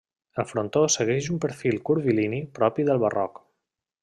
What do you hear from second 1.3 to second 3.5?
un perfil curvilini propi del barroc.